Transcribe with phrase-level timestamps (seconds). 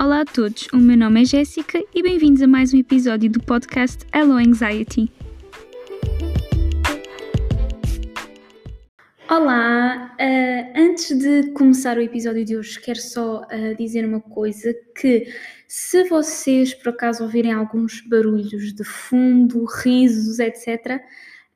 [0.00, 3.38] Olá a todos, o meu nome é Jéssica e bem-vindos a mais um episódio do
[3.38, 5.12] podcast Hello Anxiety.
[9.28, 14.74] Olá, uh, antes de começar o episódio de hoje, quero só uh, dizer uma coisa:
[14.98, 15.26] que
[15.68, 21.00] se vocês por acaso ouvirem alguns barulhos de fundo, risos, etc., uh,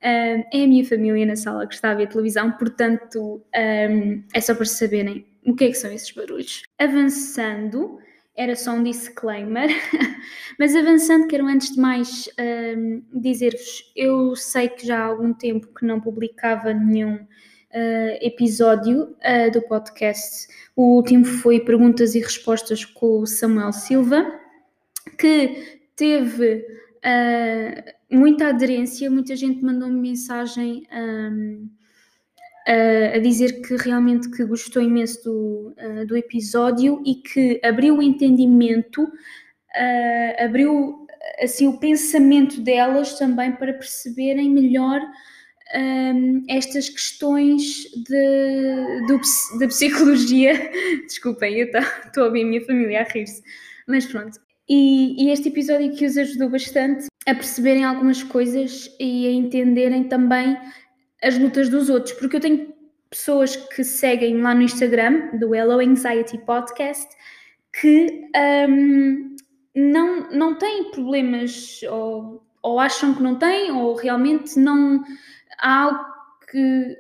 [0.03, 4.55] é a minha família na sala que está a ver televisão, portanto um, é só
[4.55, 6.63] para saberem o que é que são esses barulhos.
[6.79, 8.05] Avançando,
[8.37, 9.69] era só um disclaimer,
[10.59, 12.29] mas avançando, quero antes de mais
[12.77, 19.03] um, dizer-vos: eu sei que já há algum tempo que não publicava nenhum uh, episódio
[19.05, 20.49] uh, do podcast.
[20.75, 24.27] O último foi Perguntas e Respostas com o Samuel Silva,
[25.17, 26.67] que teve
[27.05, 30.87] uh, muita aderência, muita gente mandou-me mensagem.
[30.93, 31.69] Um,
[32.67, 38.03] a dizer que realmente que gostou imenso do, uh, do episódio e que abriu o
[38.03, 41.07] entendimento, uh, abriu
[41.43, 45.01] assim o pensamento delas também para perceberem melhor
[45.75, 49.21] um, estas questões de, do,
[49.59, 50.71] da psicologia.
[51.07, 53.43] Desculpem, eu estou a ouvir a minha família a rir-se,
[53.87, 54.39] mas pronto.
[54.69, 60.05] E, e este episódio que os ajudou bastante a perceberem algumas coisas e a entenderem
[60.05, 60.57] também
[61.25, 62.75] as lutas dos outros, porque eu tenho
[63.09, 67.09] pessoas que seguem lá no Instagram do Hello Anxiety Podcast
[67.81, 68.29] que
[68.69, 69.37] um,
[69.75, 75.03] não, não têm problemas ou, ou acham que não têm ou realmente não
[75.59, 76.05] há algo
[76.51, 76.99] que,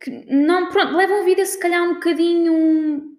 [0.00, 3.13] que não, pronto, levam a vida se calhar um bocadinho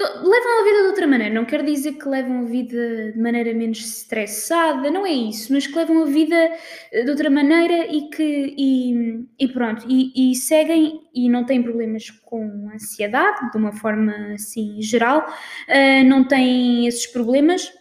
[0.00, 1.34] levam a vida de outra maneira.
[1.34, 5.66] Não quero dizer que levam a vida de maneira menos estressada, não é isso, mas
[5.66, 6.50] que levam a vida
[6.92, 11.62] eh, de outra maneira e que e, e pronto, e, e, seguem e não têm
[11.62, 17.72] problemas com ansiedade, de uma forma assim geral, uh, não têm esses problemas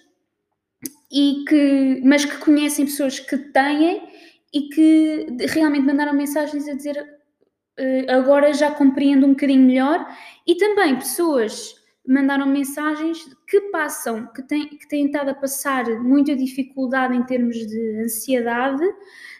[1.11, 4.03] e que, mas que conhecem pessoas que têm
[4.53, 10.05] e que realmente mandaram mensagens a dizer uh, agora já compreendo um bocadinho melhor
[10.45, 16.35] e também pessoas mandaram mensagens que passam, que têm, que têm estado a passar muita
[16.35, 18.83] dificuldade em termos de ansiedade,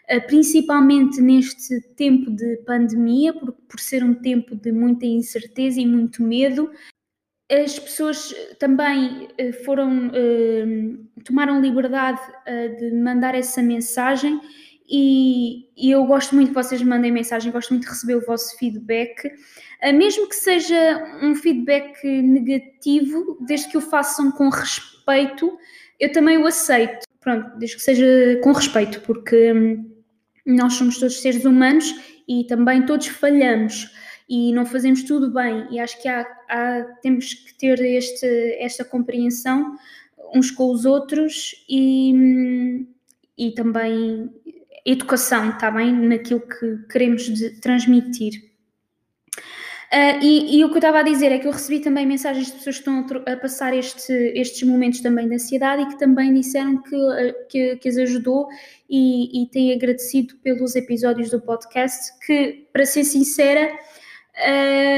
[0.08, 5.86] eh, principalmente neste tempo de pandemia, por, por ser um tempo de muita incerteza e
[5.86, 6.72] muito medo.
[7.52, 10.96] As pessoas também eh, foram, eh,
[11.26, 12.22] tomaram liberdade
[12.80, 14.40] de mandar essa mensagem
[14.90, 18.26] e, e, eu gosto muito que vocês me mandem mensagem, gosto muito de receber o
[18.26, 25.58] vosso feedback, uh, mesmo que seja um feedback negativo, desde que o façam com respeito,
[26.00, 27.06] eu também o aceito.
[27.22, 29.90] Pronto, desde que seja com respeito, porque hum,
[30.46, 31.96] nós somos todos seres humanos
[32.28, 33.90] e também todos falhamos
[34.28, 35.66] e não fazemos tudo bem.
[35.72, 38.26] E acho que há, há, temos que ter este,
[38.60, 39.78] esta compreensão
[40.36, 42.88] uns com os outros e, hum,
[43.38, 44.30] e também
[44.86, 45.92] educação, está bem?
[45.92, 47.30] Naquilo que queremos
[47.62, 48.54] transmitir.
[49.94, 52.48] Uh, e, e, o que eu estava a dizer é que eu recebi também mensagens
[52.48, 56.34] de pessoas que estão a, passar este, estes momentos também de ansiedade e que também
[56.34, 58.48] disseram que, ah, que, que as ajudou
[58.90, 63.72] e, e têm agradecido pelos episódios do podcast, que, para ser sincera,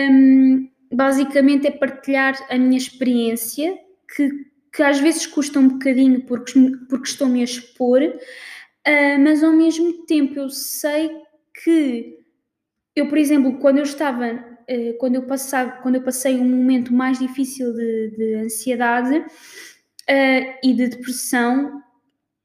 [0.10, 3.78] um, basicamente é partilhar a minha experiência,
[4.16, 4.30] que,
[4.74, 6.54] que às vezes custa um bocadinho porque,
[6.90, 8.00] porque estou-me a expor,
[8.88, 11.10] Uh, mas ao mesmo tempo eu sei
[11.64, 12.20] que
[12.96, 16.94] eu, por exemplo, quando eu estava, uh, quando, eu passava, quando eu passei um momento
[16.94, 19.26] mais difícil de, de ansiedade uh,
[20.64, 21.82] e de depressão,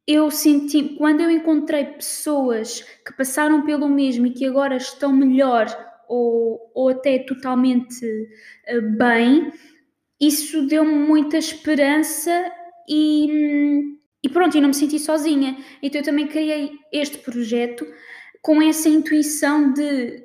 [0.06, 5.66] eu senti, quando eu encontrei pessoas que passaram pelo mesmo e que agora estão melhor
[6.08, 8.04] ou, ou até totalmente
[8.96, 9.52] bem,
[10.20, 12.50] isso deu-me muita esperança
[12.88, 15.56] e hum, e pronto, eu não me senti sozinha.
[15.82, 17.86] Então eu também criei este projeto
[18.42, 20.22] com essa intuição de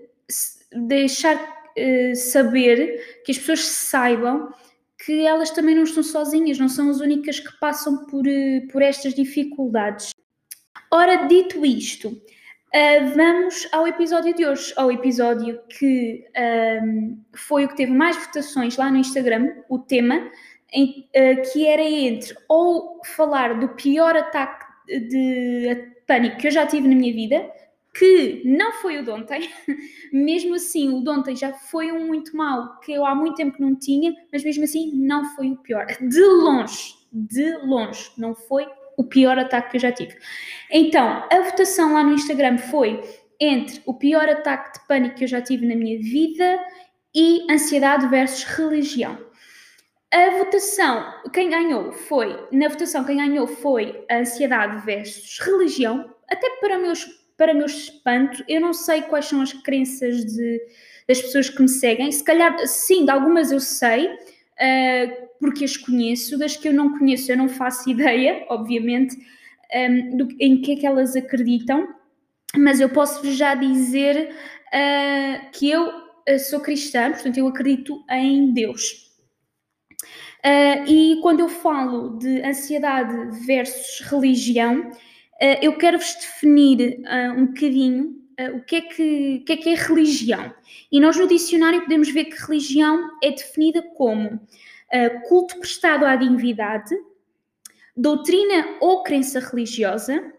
[0.71, 4.53] deixar uh, saber que as pessoas saibam
[5.05, 8.81] que elas também não estão sozinhas, não são as únicas que passam por, uh, por
[8.81, 10.11] estas dificuldades.
[10.91, 16.25] Ora, dito isto, uh, vamos ao episódio de hoje, ao episódio que
[16.83, 20.29] um, foi o que teve mais votações lá no Instagram, o tema
[20.75, 26.67] em, uh, que era entre ou falar do pior ataque de pânico que eu já
[26.67, 27.49] tive na minha vida,
[27.97, 29.49] que não foi o de ontem,
[30.11, 33.55] mesmo assim o de ontem já foi um muito mau, que eu há muito tempo
[33.59, 38.67] não tinha, mas mesmo assim não foi o pior, de longe, de longe, não foi
[38.97, 40.15] o pior ataque que eu já tive.
[40.69, 43.01] Então, a votação lá no Instagram foi
[43.39, 46.59] entre o pior ataque de pânico que eu já tive na minha vida
[47.13, 49.17] e ansiedade versus religião.
[50.15, 56.51] A votação, quem ganhou foi, na votação, quem ganhou foi a ansiedade versus religião, até
[56.61, 60.61] para meus, para meu espanto, eu não sei quais são as crenças de,
[61.05, 65.75] das pessoas que me seguem, se calhar, sim, de algumas eu sei, uh, porque as
[65.75, 69.17] conheço, das que eu não conheço eu não faço ideia, obviamente,
[69.75, 71.89] um, do, em que é que elas acreditam,
[72.55, 74.33] mas eu posso já dizer
[74.67, 79.04] uh, que eu uh, sou cristã, portanto eu acredito em Deus.
[80.87, 88.25] E quando eu falo de ansiedade versus religião, uh, eu quero-vos definir uh, um bocadinho
[88.53, 90.53] o que, é que, que, é que é religião.
[90.91, 94.41] E nós no dicionário podemos ver que religião é definida como
[95.29, 96.93] culto prestado à divindade,
[97.95, 100.33] doutrina ou crença religiosa,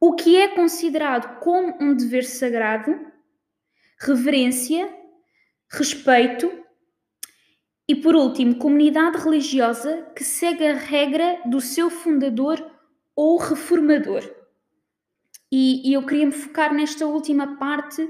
[0.00, 2.96] o que é considerado como um dever sagrado,
[3.98, 4.88] reverência,
[5.68, 6.57] respeito,
[7.88, 12.62] e por último, comunidade religiosa que segue a regra do seu fundador
[13.16, 14.22] ou reformador.
[15.50, 18.06] E, e eu queria me focar nesta última parte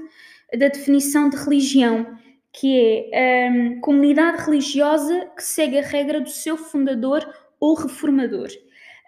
[0.57, 2.17] da definição de religião,
[2.51, 7.25] que é um, comunidade religiosa que segue a regra do seu fundador
[7.57, 8.49] ou reformador.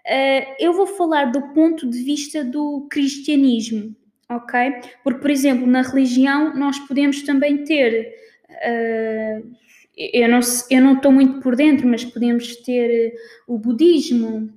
[0.06, 3.94] Uh, eu vou falar do ponto de vista do cristianismo,
[4.28, 4.80] ok?
[5.04, 8.14] Porque, por exemplo, na religião nós podemos também ter
[8.50, 9.52] uh,
[9.96, 10.40] eu não
[10.70, 13.14] eu não estou muito por dentro, mas podemos ter
[13.46, 14.52] o budismo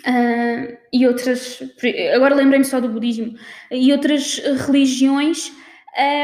[0.00, 1.62] uh, e outras.
[2.14, 3.34] Agora lembrei-me só do budismo
[3.70, 5.52] e outras religiões.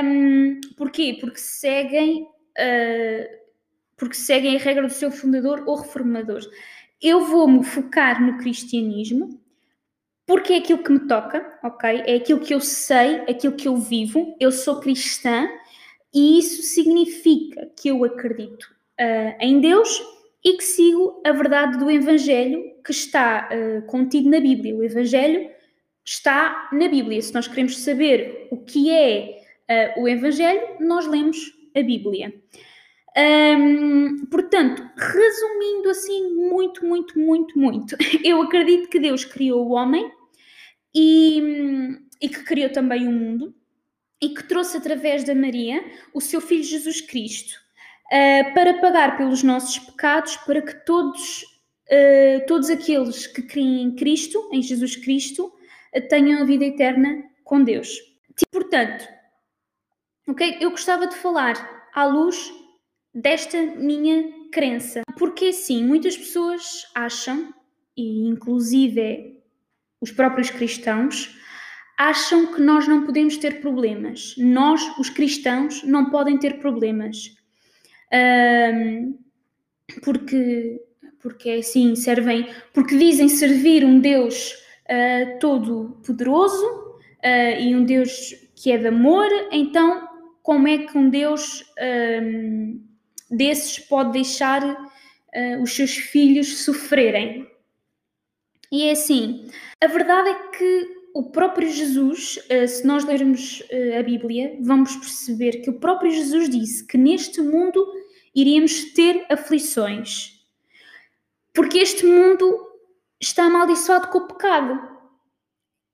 [0.05, 1.17] Um, porquê?
[1.21, 3.27] Porque seguem, uh,
[3.97, 6.41] porque seguem a regra do seu fundador ou reformador.
[7.03, 9.41] Eu vou-me focar no cristianismo
[10.27, 12.03] porque é aquilo que me toca, ok?
[12.07, 14.37] É aquilo que eu sei, aquilo que eu vivo.
[14.41, 15.47] Eu sou cristã
[16.15, 18.65] e isso significa que eu acredito
[19.01, 20.01] uh, em Deus
[20.45, 24.77] e que sigo a verdade do Evangelho que está uh, contido na Bíblia.
[24.77, 25.51] O Evangelho
[26.05, 27.21] está na Bíblia.
[27.21, 29.43] Se nós queremos saber o que é
[29.97, 32.33] uh, o Evangelho, nós lemos a Bíblia.
[33.17, 40.11] Um, portanto, resumindo assim, muito, muito, muito, muito, eu acredito que Deus criou o homem
[40.95, 43.55] e, e que criou também o mundo
[44.25, 45.85] e que trouxe através da Maria
[46.15, 47.61] o seu Filho Jesus Cristo
[48.07, 53.95] uh, para pagar pelos nossos pecados, para que todos, uh, todos aqueles que creem em
[53.95, 55.53] Cristo, em Jesus Cristo,
[55.95, 57.99] uh, tenham a vida eterna com Deus.
[58.51, 59.07] Portanto,
[60.27, 62.51] okay, eu gostava de falar à luz
[63.15, 67.53] desta minha crença, porque assim, muitas pessoas acham,
[67.95, 69.43] e inclusive
[70.01, 71.39] os próprios cristãos,
[71.97, 74.35] acham que nós não podemos ter problemas.
[74.37, 77.37] Nós, os cristãos, não podem ter problemas.
[78.13, 79.19] Um,
[80.03, 80.81] porque,
[81.21, 84.53] porque é assim, servem, porque dizem servir um Deus
[84.85, 90.09] uh, todo poderoso uh, e um Deus que é de amor, então
[90.43, 91.65] como é que um Deus
[92.23, 92.81] um,
[93.31, 97.49] desses pode deixar uh, os seus filhos sofrerem?
[98.71, 99.49] E é assim,
[99.81, 104.97] a verdade é que o próprio Jesus, eh, se nós lermos eh, a Bíblia, vamos
[104.97, 107.87] perceber que o próprio Jesus disse que neste mundo
[108.35, 110.41] iríamos ter aflições.
[111.55, 112.61] Porque este mundo
[113.21, 114.77] está amaldiçoado com o pecado.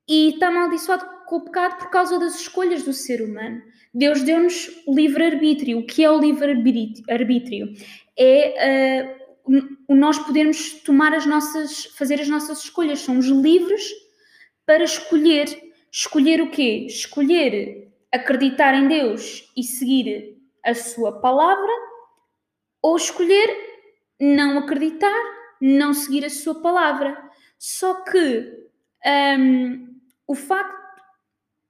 [0.09, 3.61] E está amaldiçoado com o pecado por causa das escolhas do ser humano.
[3.93, 5.77] Deus deu-nos o livre-arbítrio.
[5.77, 7.75] O que é o livre-arbítrio?
[8.17, 9.15] É
[9.47, 13.01] uh, nós podermos tomar as nossas, fazer as nossas escolhas.
[13.01, 13.83] Somos livres
[14.71, 15.73] para escolher.
[15.91, 16.85] Escolher o quê?
[16.87, 21.71] Escolher acreditar em Deus e seguir a sua palavra
[22.81, 23.49] ou escolher
[24.17, 25.13] não acreditar,
[25.59, 27.21] não seguir a sua palavra.
[27.59, 28.49] Só que
[29.37, 29.93] um,
[30.25, 31.03] o facto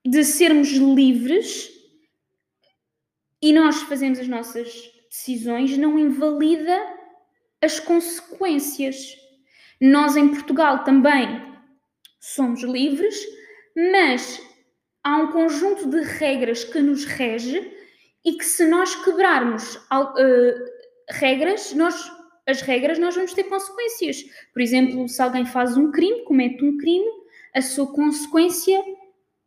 [0.06, 1.72] de sermos livres
[3.42, 6.80] e nós fazemos as nossas decisões não invalida
[7.60, 9.18] as consequências.
[9.82, 11.51] Nós em Portugal também
[12.22, 13.20] somos livres,
[13.76, 14.42] mas
[15.04, 17.76] há um conjunto de regras que nos rege
[18.24, 20.54] e que se nós quebrarmos uh,
[21.10, 22.12] regras, nós,
[22.48, 24.24] as regras, nós vamos ter consequências.
[24.54, 27.10] Por exemplo, se alguém faz um crime, comete um crime,
[27.56, 28.80] a sua consequência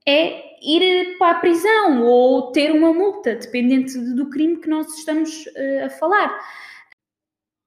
[0.06, 5.46] é ir para a prisão ou ter uma multa, dependente do crime que nós estamos
[5.46, 6.40] uh, a falar.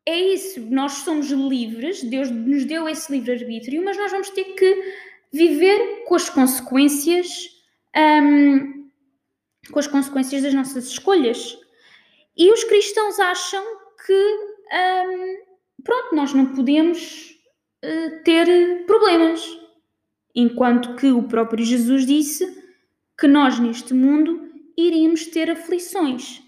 [0.07, 4.93] É isso, nós somos livres, Deus nos deu esse livre-arbítrio, mas nós vamos ter que
[5.33, 7.49] viver com as consequências,
[7.93, 8.89] um,
[9.69, 11.59] com as consequências das nossas escolhas.
[12.37, 13.61] E os cristãos acham
[14.05, 15.39] que hum,
[15.83, 17.37] pronto, nós não podemos
[17.83, 19.45] uh, ter problemas.
[20.33, 22.63] Enquanto que o próprio Jesus disse
[23.19, 26.41] que nós neste mundo iríamos ter aflições,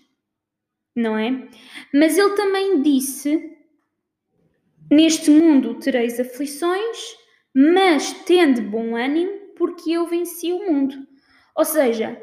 [1.00, 1.48] não é?
[1.94, 3.58] Mas ele também disse:
[4.92, 7.16] Neste mundo tereis aflições,
[7.54, 10.96] mas tende bom ânimo, porque eu venci o mundo.
[11.56, 12.20] Ou seja,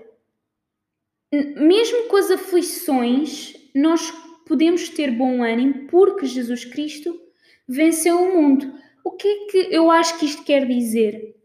[1.33, 4.13] mesmo com as aflições, nós
[4.47, 7.21] podemos ter bom ânimo porque Jesus Cristo
[7.69, 8.73] venceu o mundo.
[9.05, 11.37] O que é que eu acho que isto quer dizer?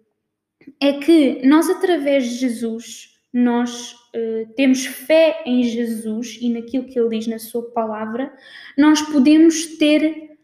[0.80, 7.00] É que nós, através de Jesus, nós uh, temos fé em Jesus e naquilo que
[7.00, 8.34] ele diz na sua palavra,
[8.78, 10.38] nós podemos ter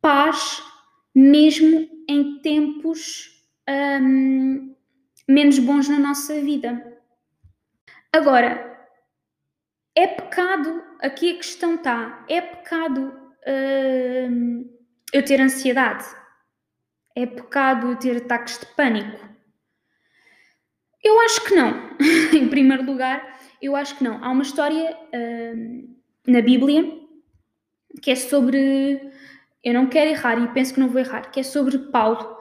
[0.00, 0.62] paz
[1.14, 4.74] mesmo em tempos um,
[5.26, 7.00] menos bons na nossa vida.
[8.12, 8.74] Agora,
[9.94, 13.08] é pecado, aqui a questão está, é pecado
[13.46, 14.70] uh,
[15.12, 16.04] eu ter ansiedade?
[17.16, 19.33] É pecado eu ter ataques de pânico?
[21.04, 21.90] Eu acho que não.
[22.32, 24.24] em primeiro lugar, eu acho que não.
[24.24, 25.96] Há uma história uh,
[26.26, 27.00] na Bíblia
[28.02, 29.12] que é sobre.
[29.62, 32.38] Eu não quero errar e penso que não vou errar, que é sobre Paulo,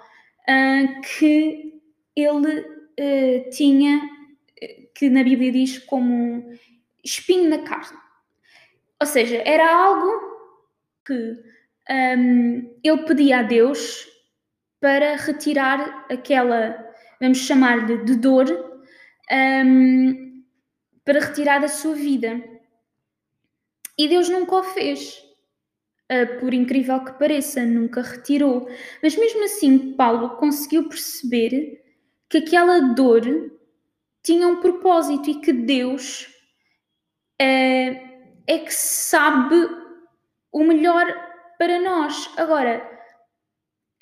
[0.50, 1.82] uh, que
[2.16, 4.02] ele uh, tinha,
[4.96, 6.58] que na Bíblia diz como
[7.04, 7.98] espinho na carne.
[9.00, 10.10] Ou seja, era algo
[11.06, 11.38] que
[11.90, 14.08] um, ele pedia a Deus
[14.80, 16.93] para retirar aquela,
[17.24, 18.46] vamos chamar-lhe de dor,
[19.32, 20.44] um,
[21.06, 22.44] para retirar da sua vida.
[23.98, 25.24] E Deus nunca o fez.
[26.12, 28.68] Uh, por incrível que pareça, nunca retirou.
[29.02, 31.82] Mas mesmo assim, Paulo conseguiu perceber
[32.30, 33.22] que aquela dor
[34.22, 36.28] tinha um propósito e que Deus
[37.40, 37.88] é,
[38.48, 39.56] é que sabe
[40.52, 41.06] o melhor
[41.58, 42.30] para nós.
[42.38, 42.90] Agora,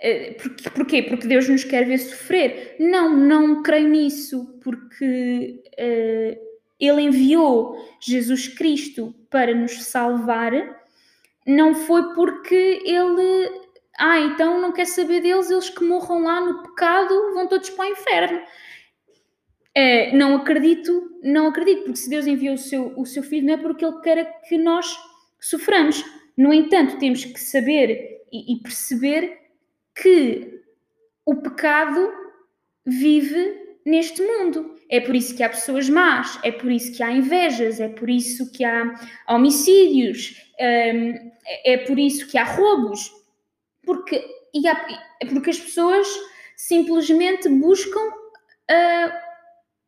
[0.03, 1.03] é, porque, porquê?
[1.03, 2.75] Porque Deus nos quer ver sofrer?
[2.79, 6.41] Não, não creio nisso, porque uh,
[6.79, 10.51] Ele enviou Jesus Cristo para nos salvar,
[11.45, 13.61] não foi porque Ele.
[13.99, 17.85] Ah, então não quer saber deles, eles que morram lá no pecado vão todos para
[17.85, 18.41] o inferno.
[19.75, 23.53] É, não acredito, não acredito, porque se Deus enviou o seu, o seu filho não
[23.53, 24.97] é porque Ele quer que nós
[25.39, 26.03] soframos.
[26.35, 29.40] No entanto, temos que saber e, e perceber
[29.95, 30.61] que
[31.25, 32.11] o pecado
[32.85, 34.75] vive neste mundo.
[34.89, 38.09] É por isso que há pessoas más, é por isso que há invejas, é por
[38.09, 38.93] isso que há
[39.27, 41.31] homicídios, hum,
[41.65, 43.09] é por isso que há roubos,
[43.83, 44.75] porque, e há,
[45.29, 46.07] porque as pessoas
[46.57, 49.11] simplesmente buscam uh,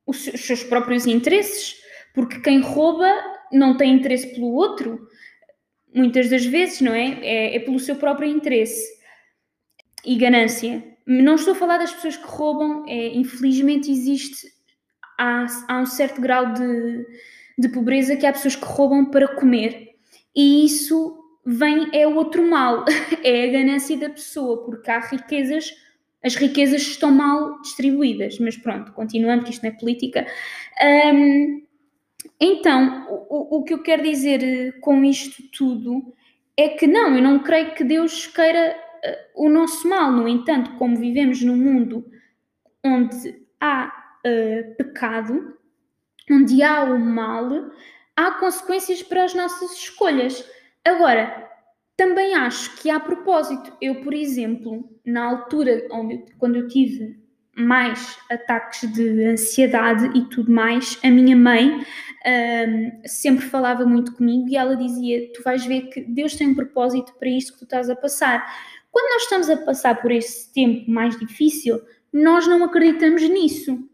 [0.07, 1.75] os seus próprios interesses,
[2.13, 3.11] porque quem rouba
[3.51, 5.07] não tem interesse pelo outro,
[5.93, 7.19] muitas das vezes, não é?
[7.21, 9.02] É, é pelo seu próprio interesse
[10.05, 10.83] e ganância.
[11.05, 14.47] Não estou a falar das pessoas que roubam, é, infelizmente existe,
[15.17, 17.05] há, há um certo grau de,
[17.57, 19.95] de pobreza que há pessoas que roubam para comer.
[20.35, 22.85] E isso vem, é outro mal,
[23.23, 25.71] é a ganância da pessoa, porque há riquezas
[26.23, 28.39] as riquezas estão mal distribuídas.
[28.39, 30.25] Mas pronto, continuando, que isto não é política.
[31.13, 31.63] Um,
[32.39, 36.13] então, o, o que eu quero dizer eh, com isto tudo
[36.55, 38.75] é que não, eu não creio que Deus queira
[39.35, 40.11] o nosso mal.
[40.11, 42.05] No entanto, como vivemos num mundo
[42.83, 43.91] onde há
[44.25, 45.57] uh, pecado,
[46.29, 47.49] onde há o mal,
[48.15, 50.47] há consequências para as nossas escolhas.
[50.85, 51.49] Agora,
[51.95, 53.71] também acho que há propósito.
[53.81, 57.21] Eu, por exemplo, na altura onde, quando eu tive
[57.55, 61.85] mais ataques de ansiedade e tudo mais, a minha mãe
[62.25, 66.55] um, sempre falava muito comigo e ela dizia: Tu vais ver que Deus tem um
[66.55, 68.43] propósito para isto que tu estás a passar.
[68.93, 71.81] Quando nós estamos a passar por esse tempo mais difícil,
[72.13, 73.89] nós não acreditamos nisso.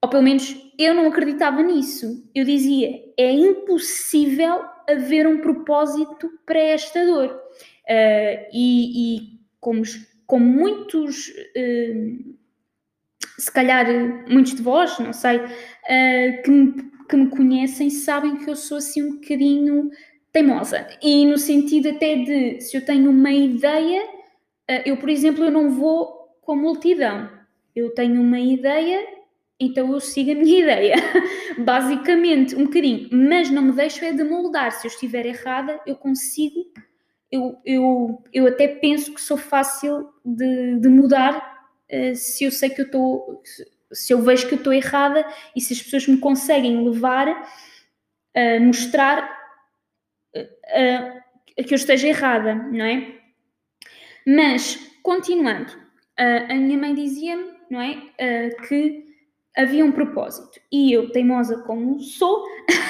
[0.00, 2.24] Ou pelo menos eu não acreditava nisso.
[2.32, 7.26] Eu dizia: é impossível haver um propósito para esta dor.
[7.26, 9.82] Uh, e, e como,
[10.28, 12.36] como muitos, uh,
[13.36, 13.84] se calhar
[14.28, 16.72] muitos de vós, não sei, uh, que, me,
[17.08, 19.90] que me conhecem, sabem que eu sou assim um bocadinho
[20.32, 20.86] teimosa.
[21.02, 24.19] E no sentido até de, se eu tenho uma ideia,
[24.84, 27.30] eu, por exemplo, eu não vou com a multidão.
[27.74, 29.20] Eu tenho uma ideia
[29.60, 30.94] então eu sigo a minha ideia,
[31.58, 34.72] basicamente, um bocadinho, mas não me deixo é de moldar.
[34.72, 36.64] Se eu estiver errada, eu consigo,
[37.30, 42.70] eu, eu, eu até penso que sou fácil de, de mudar uh, se eu sei
[42.70, 43.42] que eu estou,
[43.92, 47.28] se eu vejo que eu estou errada e se as pessoas me conseguem levar
[48.34, 49.30] a mostrar
[50.34, 53.19] uh, que eu esteja errada, não é?
[54.26, 55.72] Mas, continuando,
[56.16, 58.50] a minha mãe dizia-me, não é?
[58.68, 59.04] que
[59.56, 60.60] havia um propósito.
[60.70, 62.44] E eu, teimosa como sou,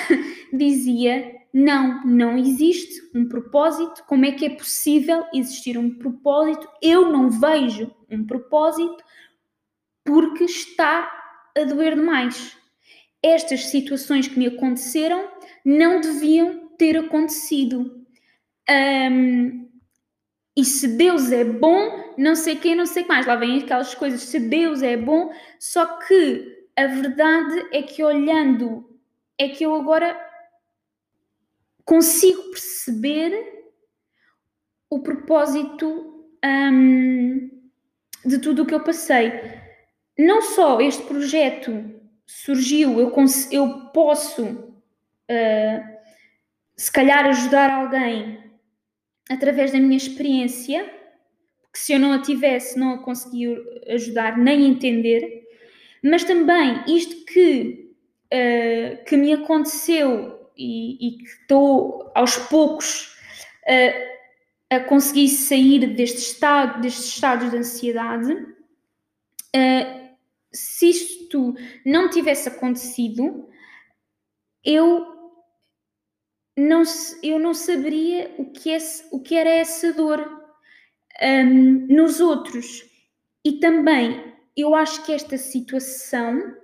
[0.53, 4.05] dizia: não, não existe um propósito.
[4.07, 6.69] Como é que é possível existir um propósito?
[6.83, 9.03] Eu não vejo um propósito
[10.05, 11.11] porque está
[11.57, 12.57] a doer demais.
[13.23, 15.29] Estas situações que me aconteceram
[15.65, 18.01] não deviam ter acontecido.
[18.69, 19.69] Um,
[20.61, 23.27] e se Deus é bom, não sei quem, não sei mais.
[23.27, 24.21] Lá vem aquelas coisas.
[24.21, 29.01] Se Deus é bom, só que a verdade é que olhando,
[29.39, 30.21] é que eu agora
[31.83, 33.73] consigo perceber
[34.91, 37.51] o propósito um,
[38.27, 39.33] de tudo o que eu passei.
[40.19, 41.73] Não só este projeto
[42.27, 43.15] surgiu, eu,
[43.51, 45.97] eu posso, uh,
[46.77, 48.50] se calhar, ajudar alguém
[49.31, 50.85] através da minha experiência,
[51.63, 53.57] porque se eu não a tivesse, não a conseguia
[53.89, 55.45] ajudar nem entender,
[56.03, 57.95] mas também isto que,
[58.27, 63.17] uh, que me aconteceu e, e, que estou aos poucos
[63.69, 64.11] uh,
[64.69, 70.11] a conseguir sair deste estado, destes estados de ansiedade, uh,
[70.53, 71.55] se isto
[71.87, 73.49] não tivesse acontecido,
[74.65, 75.20] eu
[76.61, 76.83] não,
[77.23, 78.79] eu não saberia o que, é,
[79.11, 80.21] o que era essa dor
[81.23, 82.85] um, nos outros.
[83.45, 86.55] E também eu acho que esta situação,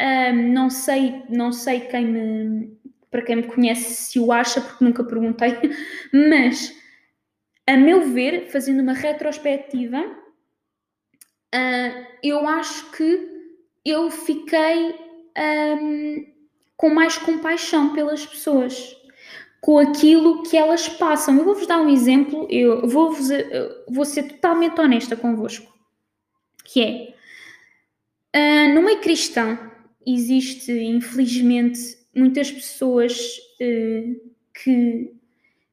[0.00, 2.78] um, não sei, não sei quem me,
[3.10, 5.56] para quem me conhece se o acha, porque nunca perguntei,
[6.12, 6.74] mas
[7.66, 10.00] a meu ver, fazendo uma retrospectiva,
[11.54, 13.28] uh, eu acho que
[13.84, 14.94] eu fiquei
[15.38, 16.26] um,
[16.76, 18.99] com mais compaixão pelas pessoas
[19.60, 21.36] com aquilo que elas passam.
[21.36, 23.14] Eu vou-vos dar um exemplo, eu vou,
[23.88, 25.72] vou ser totalmente honesta convosco,
[26.64, 27.14] que
[28.32, 29.58] é, uh, no meio cristão
[30.06, 35.12] existe, infelizmente, muitas pessoas uh, que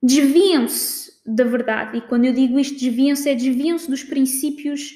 [0.03, 4.93] desviam-se da verdade, e quando eu digo isto, desviam-se, é desviam-se dos princípios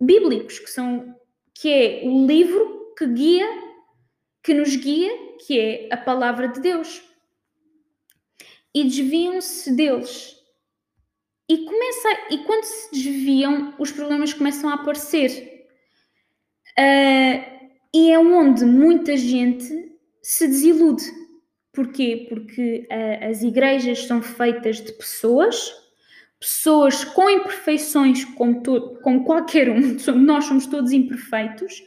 [0.00, 1.14] bíblicos, que são,
[1.54, 3.46] que é o livro que guia,
[4.42, 5.12] que nos guia,
[5.44, 7.00] que é a palavra de Deus
[8.76, 10.36] e desviam-se deles.
[11.48, 15.64] E, começa, e quando se desviam, os problemas começam a aparecer.
[16.78, 19.66] Uh, e é onde muita gente
[20.22, 21.04] se desilude.
[21.72, 22.26] Porquê?
[22.28, 25.72] Porque uh, as igrejas são feitas de pessoas,
[26.38, 31.82] pessoas com imperfeições, como, todo, como qualquer um, nós somos todos imperfeitos,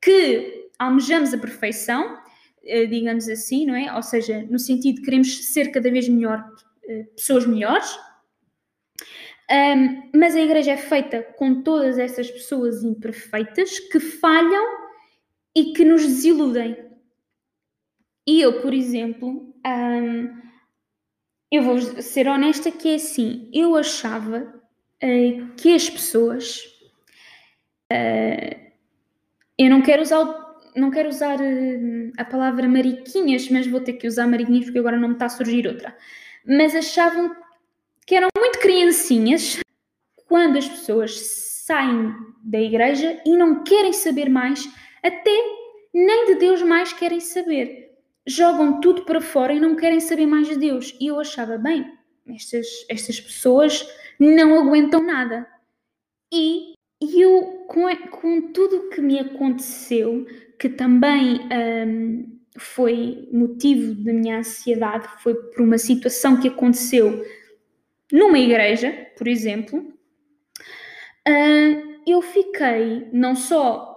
[0.00, 2.20] que almejamos a perfeição
[2.62, 3.94] digamos assim, não é?
[3.94, 6.44] Ou seja, no sentido de queremos ser cada vez melhor,
[6.84, 7.98] eh, pessoas melhores.
[9.50, 14.64] Um, mas a igreja é feita com todas essas pessoas imperfeitas que falham
[15.56, 16.76] e que nos desiludem.
[18.26, 20.40] E eu, por exemplo, um,
[21.50, 24.54] eu vou ser honesta que é assim, eu achava
[25.02, 26.64] uh, que as pessoas,
[27.92, 28.70] uh,
[29.58, 30.39] eu não quero usar o
[30.76, 34.96] não quero usar uh, a palavra mariquinhas, mas vou ter que usar mariquinhas porque agora
[34.96, 35.96] não me está a surgir outra.
[36.46, 37.34] Mas achavam
[38.06, 39.60] que eram muito criancinhas
[40.26, 44.68] quando as pessoas saem da igreja e não querem saber mais,
[45.02, 45.30] até
[45.92, 47.90] nem de Deus mais querem saber.
[48.26, 50.96] Jogam tudo para fora e não querem saber mais de Deus.
[51.00, 51.86] E eu achava, bem,
[52.28, 55.46] estas, estas pessoas não aguentam nada.
[56.32, 60.26] E, e eu, com, com tudo o que me aconteceu,
[60.60, 67.24] que também um, foi motivo da minha ansiedade, foi por uma situação que aconteceu
[68.12, 69.78] numa igreja, por exemplo,
[71.26, 73.88] uh, eu fiquei não só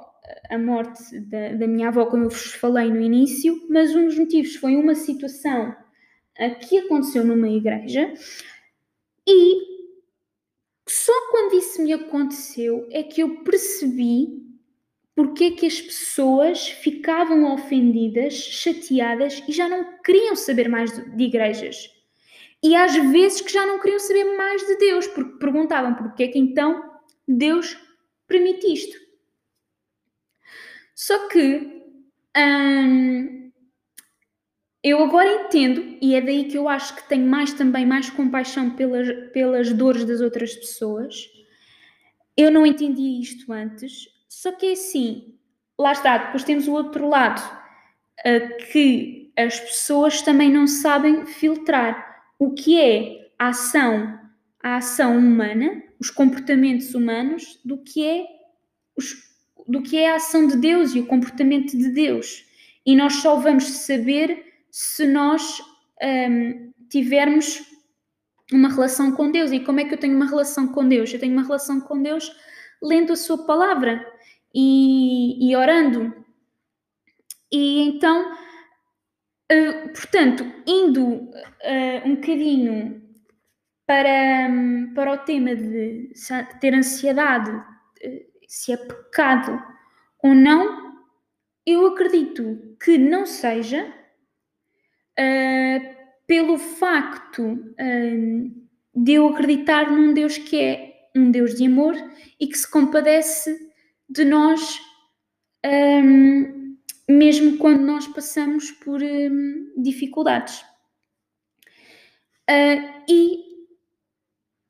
[0.50, 4.18] a morte da, da, minha avó, como eu vos falei no início, mas um dos
[4.18, 8.14] motivos foi uma situação uh, que aconteceu numa igreja
[9.28, 9.74] e
[10.88, 14.53] só quando isso me aconteceu é que eu percebi
[15.16, 21.24] porque é que as pessoas ficavam ofendidas, chateadas e já não queriam saber mais de
[21.24, 21.90] igrejas.
[22.64, 26.28] E às vezes que já não queriam saber mais de Deus, porque perguntavam porque é
[26.30, 26.92] que então
[27.28, 27.78] Deus
[28.28, 28.98] permite isto.
[30.96, 31.84] Só que
[32.38, 33.52] hum,
[34.84, 38.72] eu agora entendo, e é daí que eu acho que tenho mais também mais compaixão
[38.72, 41.30] pelas, pelas dores das outras pessoas.
[42.36, 45.36] Eu não entendia isto antes, só que é assim,
[45.80, 52.26] lá está, depois temos o outro lado, uh, que as pessoas também não sabem filtrar
[52.40, 54.20] o que é a ação,
[54.62, 58.26] a ação humana, os comportamentos humanos, do que é
[58.98, 59.14] os,
[59.68, 62.44] do que é a ação de Deus e o comportamento de Deus.
[62.86, 65.62] E nós só vamos saber se nós
[66.02, 67.64] um, tivermos
[68.52, 69.52] uma relação com Deus.
[69.52, 71.14] E como é que eu tenho uma relação com Deus?
[71.14, 72.36] Eu tenho uma relação com Deus
[72.82, 74.13] lendo a Sua palavra
[74.54, 76.14] e, e orando.
[77.52, 83.02] E então, uh, portanto, indo uh, um bocadinho
[83.86, 84.50] para,
[84.96, 86.12] para o tema de
[86.60, 89.62] ter ansiedade, uh, se é pecado
[90.22, 90.94] ou não,
[91.66, 93.86] eu acredito que não seja
[95.20, 95.96] uh,
[96.28, 98.64] pelo facto uh,
[98.96, 101.96] de eu acreditar num Deus que é um Deus de amor
[102.40, 103.73] e que se compadece
[104.14, 104.80] de nós,
[105.66, 106.78] um,
[107.10, 110.64] mesmo quando nós passamos por um, dificuldades.
[112.48, 113.44] Uh, e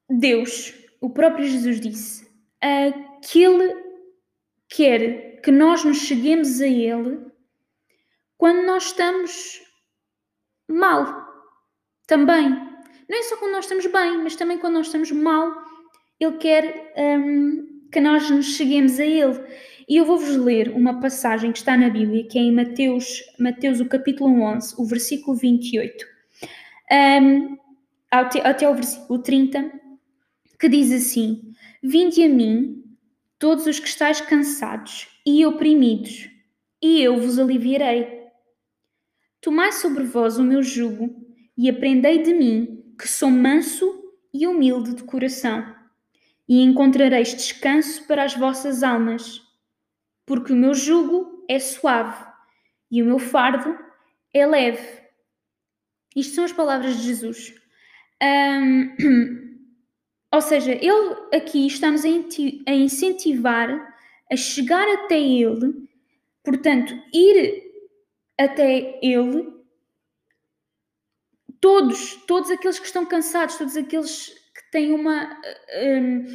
[0.09, 3.83] Deus, o próprio Jesus disse, uh, que Ele
[4.69, 7.19] quer que nós nos cheguemos a Ele
[8.37, 9.61] quando nós estamos
[10.69, 11.21] mal.
[12.07, 12.49] Também.
[13.09, 15.53] Não é só quando nós estamos bem, mas também quando nós estamos mal,
[16.17, 19.39] Ele quer um, que nós nos cheguemos a Ele.
[19.87, 23.79] E eu vou-vos ler uma passagem que está na Bíblia, que é em Mateus, Mateus
[23.79, 26.05] o capítulo 11, o versículo 28,
[27.21, 27.57] um,
[28.09, 29.71] até, até o versículo 30,
[30.59, 31.53] que diz assim:
[31.83, 32.83] Vinde a mim,
[33.37, 36.29] todos os que estáis cansados e oprimidos,
[36.81, 38.23] e eu vos aliviarei.
[39.41, 41.13] Tomai sobre vós o meu jugo
[41.57, 44.01] e aprendei de mim, que sou manso
[44.33, 45.72] e humilde de coração,
[46.53, 49.41] e encontrareis descanso para as vossas almas,
[50.23, 52.23] porque o meu jugo é suave
[52.91, 53.75] e o meu fardo
[54.31, 55.01] é leve.
[56.15, 57.55] Isto são as palavras de Jesus.
[58.21, 59.57] Um,
[60.31, 63.95] ou seja, ele aqui está-nos a incentivar
[64.31, 65.89] a chegar até ele,
[66.43, 67.63] portanto, ir
[68.39, 69.51] até ele
[71.59, 74.42] todos, todos aqueles que estão cansados, todos aqueles que
[74.73, 75.39] têm uma
[75.81, 76.25] um,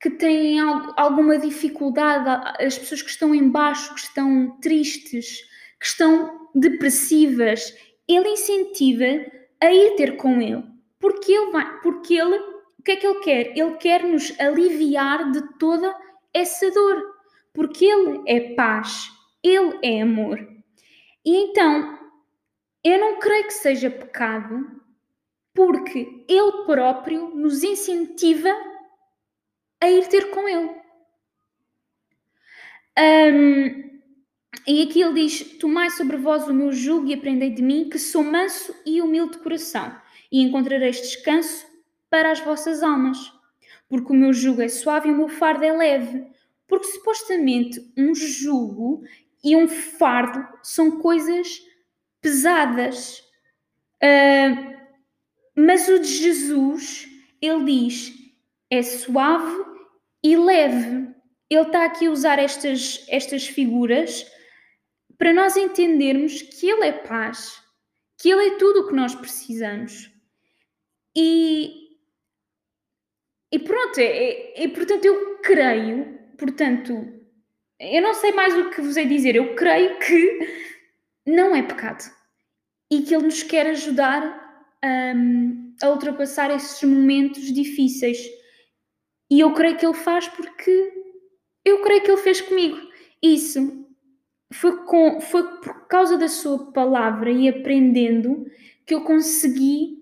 [0.00, 0.60] que têm
[0.96, 2.26] alguma dificuldade,
[2.64, 5.40] as pessoas que estão embaixo, que estão tristes,
[5.78, 7.76] que estão depressivas,
[8.08, 9.26] ele incentiva
[9.60, 10.64] a ir ter com ele,
[10.98, 12.38] porque ele vai, porque ele,
[12.78, 13.58] o que é que ele quer?
[13.58, 15.94] Ele quer nos aliviar de toda
[16.32, 17.02] essa dor,
[17.52, 19.10] porque ele é paz,
[19.42, 20.38] ele é amor.
[21.24, 21.98] E então,
[22.82, 24.79] eu não creio que seja pecado,
[25.60, 28.48] porque ele próprio nos incentiva
[29.78, 30.70] a ir ter com ele.
[32.98, 34.00] Um,
[34.66, 37.98] e aqui ele diz: Tomai sobre vós o meu jugo e aprendei de mim, que
[37.98, 39.94] sou manso e humilde de coração,
[40.32, 41.66] e encontrareis descanso
[42.08, 43.18] para as vossas almas.
[43.86, 46.26] Porque o meu jugo é suave e o meu fardo é leve.
[46.66, 49.02] Porque supostamente um jugo
[49.44, 51.60] e um fardo são coisas
[52.22, 53.22] pesadas.
[54.02, 54.79] Uh,
[55.56, 57.08] mas o de Jesus,
[57.40, 58.12] ele diz,
[58.70, 59.64] é suave
[60.22, 61.08] e leve.
[61.50, 64.24] Ele está aqui a usar estas, estas figuras
[65.18, 67.60] para nós entendermos que Ele é paz,
[68.18, 70.10] que Ele é tudo o que nós precisamos.
[71.16, 71.98] E,
[73.52, 76.92] e pronto, e, e portanto eu creio, portanto,
[77.80, 80.70] eu não sei mais o que vos é dizer, eu creio que
[81.26, 82.04] não é pecado
[82.90, 84.39] e que Ele nos quer ajudar
[84.84, 88.18] um, a ultrapassar esses momentos difíceis.
[89.30, 90.92] E eu creio que Ele faz porque
[91.64, 92.78] eu creio que Ele fez comigo.
[93.22, 93.86] Isso
[94.52, 98.46] foi, com, foi por causa da Sua palavra e aprendendo
[98.86, 99.98] que eu consegui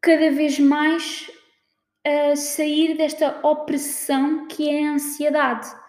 [0.00, 1.30] cada vez mais
[2.06, 5.82] uh, sair desta opressão que é a ansiedade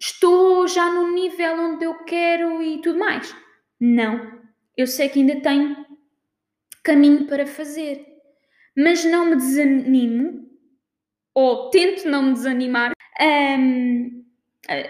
[0.00, 3.34] estou já no nível onde eu quero e tudo mais.
[3.80, 4.38] Não.
[4.76, 5.76] Eu sei que ainda tenho
[6.88, 8.06] caminho para fazer.
[8.74, 10.48] Mas não me desanimo,
[11.34, 12.92] ou tento não me desanimar.
[13.20, 14.24] Um,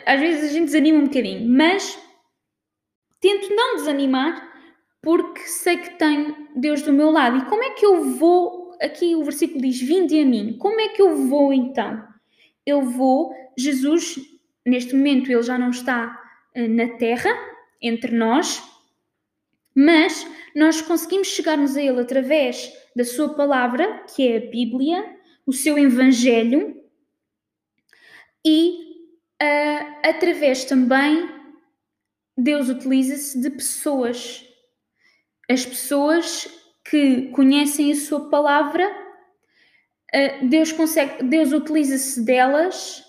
[0.06, 1.98] às vezes a gente desanima um bocadinho, mas
[3.20, 4.48] tento não desanimar
[5.02, 7.38] porque sei que tenho Deus do meu lado.
[7.38, 8.76] E como é que eu vou?
[8.80, 10.56] Aqui o versículo diz: Vinde a mim.
[10.58, 12.06] Como é que eu vou então?
[12.64, 14.16] Eu vou, Jesus
[14.64, 16.20] neste momento ele já não está
[16.54, 17.30] uh, na Terra,
[17.80, 18.62] entre nós,
[19.80, 25.52] mas nós conseguimos chegarmos a ele através da sua palavra, que é a Bíblia, o
[25.52, 26.82] seu Evangelho,
[28.44, 28.72] e
[29.40, 31.30] uh, através também
[32.36, 34.44] Deus utiliza-se de pessoas.
[35.48, 36.48] As pessoas
[36.84, 43.04] que conhecem a sua palavra uh, Deus consegue, Deus utiliza-se delas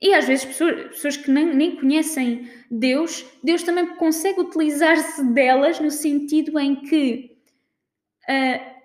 [0.00, 5.80] e às vezes pessoas, pessoas que nem, nem conhecem Deus, Deus também consegue utilizar-se delas
[5.80, 7.36] no sentido em que
[8.28, 8.76] uh,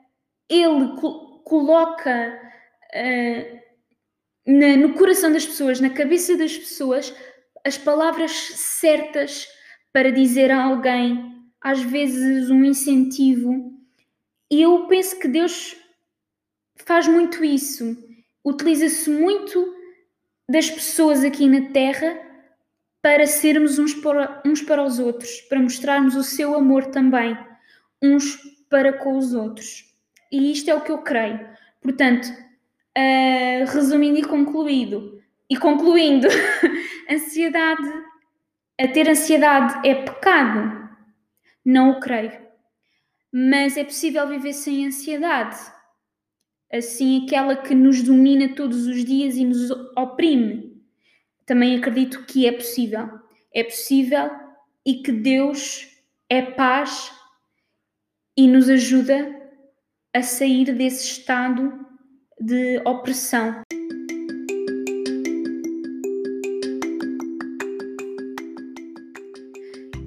[0.50, 2.42] Ele co coloca
[2.96, 3.60] uh,
[4.48, 7.14] na, no coração das pessoas, na cabeça das pessoas,
[7.66, 9.48] as palavras certas
[9.92, 13.72] para dizer a alguém, às vezes um incentivo.
[14.50, 15.76] E eu penso que Deus
[16.78, 17.96] faz muito isso,
[18.44, 19.73] utiliza-se muito
[20.50, 22.18] das pessoas aqui na Terra
[23.02, 27.38] para sermos uns para, uns para os outros, para mostrarmos o seu amor também,
[28.02, 28.38] uns
[28.70, 29.94] para com os outros.
[30.32, 31.48] E isto é o que eu creio.
[31.82, 36.28] Portanto, uh, resumindo e concluído, e concluindo,
[37.12, 37.92] ansiedade,
[38.80, 40.90] a ter ansiedade é pecado?
[41.66, 42.42] Não o creio.
[43.32, 45.58] Mas é possível viver sem ansiedade
[46.74, 50.82] assim aquela que nos domina todos os dias e nos oprime.
[51.46, 53.08] Também acredito que é possível.
[53.54, 54.32] É possível
[54.84, 55.88] e que Deus
[56.28, 57.12] é paz
[58.36, 59.40] e nos ajuda
[60.12, 61.86] a sair desse estado
[62.42, 63.62] de opressão.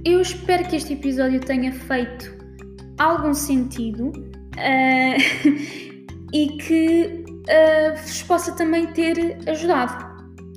[0.05, 2.35] Eu espero que este episódio tenha feito
[2.98, 4.11] algum sentido.
[4.57, 5.87] Uh...
[6.37, 10.05] e que uh, vos possa também ter ajudado.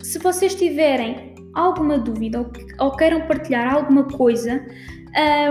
[0.03, 4.61] Se vocês tiverem alguma dúvida ou, ou queiram partilhar alguma coisa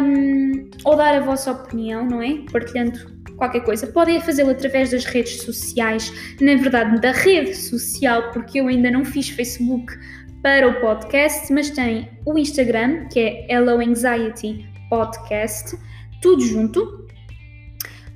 [0.03, 2.45] um, ou dar a vossa opinião, não é?
[2.53, 6.13] Partilhando qualquer coisa, podem fazê-lo através das redes sociais,
[6.43, 9.97] na verdade, da rede social, porque eu ainda não fiz Facebook
[10.43, 15.79] para o podcast, mas tem o Instagram, que é Hello Anxiety Podcast,
[16.21, 17.08] tudo junto.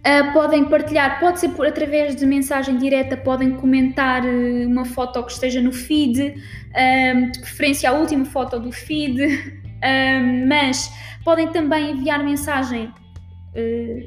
[0.05, 5.23] Uh, podem partilhar, pode ser por, através de mensagem direta, podem comentar uh, uma foto
[5.23, 9.21] que esteja no feed, uh, de preferência a última foto do feed,
[10.49, 10.93] mas
[11.25, 12.93] podem também enviar mensagem,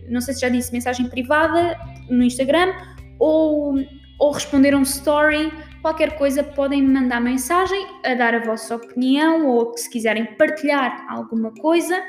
[0.10, 1.78] não sei se já disse, mensagem privada
[2.10, 2.74] no Instagram
[3.20, 3.76] ou,
[4.20, 9.78] ou responder um story, qualquer coisa, podem mandar mensagem a dar a vossa opinião ou
[9.78, 12.02] se quiserem partilhar alguma coisa.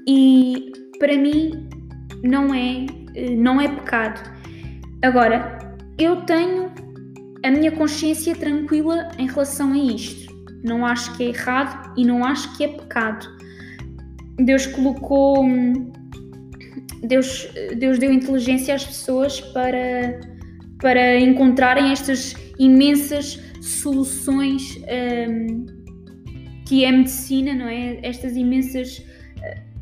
[0.07, 1.67] E para mim
[2.23, 2.85] não é,
[3.37, 4.31] não é pecado.
[5.01, 5.59] Agora,
[5.97, 6.71] eu tenho
[7.43, 10.32] a minha consciência tranquila em relação a isto
[10.63, 13.27] não acho que é errado e não acho que é pecado.
[14.37, 15.45] Deus colocou.
[17.03, 20.19] Deus, Deus deu inteligência às pessoas para,
[20.79, 24.77] para encontrarem estas imensas soluções
[25.29, 25.65] um,
[26.65, 27.99] que é a medicina, não é?
[28.01, 28.99] Estas imensas.
[28.99, 29.73] Uh,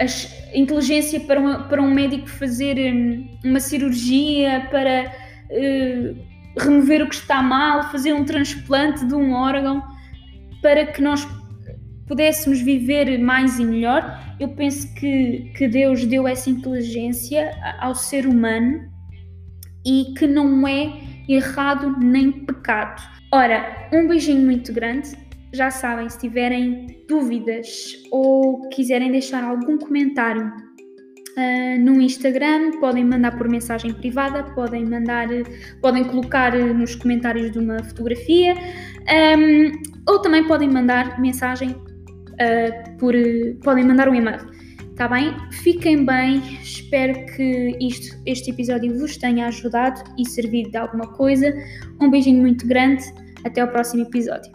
[0.00, 5.12] a inteligência para, uma, para um médico fazer um, uma cirurgia, para
[5.50, 6.16] uh,
[6.56, 9.82] remover o que está mal, fazer um transplante de um órgão
[10.62, 11.26] para que nós
[12.08, 14.18] pudéssemos viver mais e melhor.
[14.40, 18.80] Eu penso que, que Deus deu essa inteligência ao ser humano
[19.86, 20.92] e que não é
[21.28, 23.02] errado nem pecado.
[23.32, 25.10] Ora, um beijinho muito grande.
[25.52, 33.36] Já sabem, se tiverem dúvidas ou quiserem deixar algum comentário uh, no Instagram, podem mandar
[33.36, 35.26] por mensagem privada, podem mandar,
[35.80, 38.54] podem colocar nos comentários de uma fotografia
[39.08, 39.72] um,
[40.08, 43.14] ou também podem mandar mensagem uh, por,
[43.62, 44.40] podem mandar um e-mail.
[44.90, 45.36] Está bem?
[45.52, 51.54] Fiquem bem, espero que isto, este episódio vos tenha ajudado e servido de alguma coisa.
[52.00, 53.04] Um beijinho muito grande,
[53.44, 54.50] até ao próximo episódio.